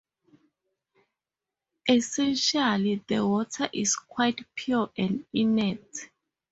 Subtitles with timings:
[1.87, 6.09] Essentially, the water is quite pure and inert.